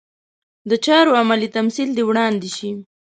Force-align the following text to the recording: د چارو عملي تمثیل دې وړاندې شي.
د 0.69 0.71
چارو 0.85 1.11
عملي 1.21 1.49
تمثیل 1.57 1.89
دې 1.97 2.03
وړاندې 2.09 2.49
شي. 2.57 2.71